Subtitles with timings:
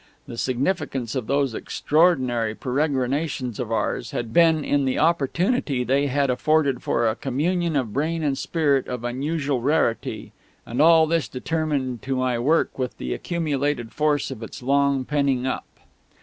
[0.25, 6.31] The significance of those extraordinary peregrinations of ours had been in the opportunity they had
[6.31, 10.31] afforded for a communion of brain and spirit of unusual rarity;
[10.65, 15.45] and all this determined to my work with the accumulated force of its long penning
[15.45, 15.67] up.